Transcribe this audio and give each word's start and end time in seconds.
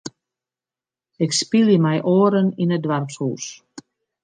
Ik 1.25 1.31
spylje 1.41 1.77
mei 1.85 1.99
oaren 2.13 2.49
yn 2.61 2.73
it 2.75 2.83
doarpshûs. 2.85 3.45